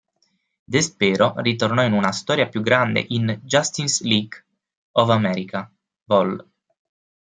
[0.65, 4.43] Despero ritornò in una storia più grande in "Justice League
[4.93, 5.71] of America"
[6.05, 6.43] vol.